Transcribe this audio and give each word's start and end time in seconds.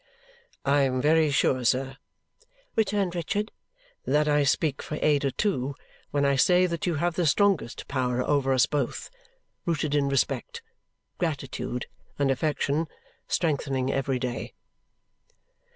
"I 0.65 0.81
am 0.81 0.99
very 0.99 1.29
sure, 1.29 1.63
sir," 1.63 1.97
returned 2.75 3.13
Richard, 3.13 3.51
"that 4.03 4.27
I 4.27 4.41
speak 4.41 4.81
for 4.81 4.97
Ada 4.99 5.29
too 5.29 5.75
when 6.09 6.25
I 6.25 6.37
say 6.37 6.65
that 6.65 6.87
you 6.87 6.95
have 6.95 7.13
the 7.13 7.27
strongest 7.27 7.87
power 7.87 8.23
over 8.23 8.51
us 8.51 8.65
both 8.65 9.11
rooted 9.63 9.93
in 9.93 10.09
respect, 10.09 10.63
gratitude, 11.19 11.85
and 12.17 12.31
affection 12.31 12.87
strengthening 13.27 13.93
every 13.93 14.17
day." 14.17 14.55